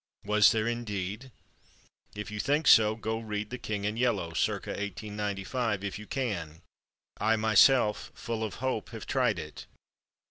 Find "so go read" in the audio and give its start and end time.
2.65-3.51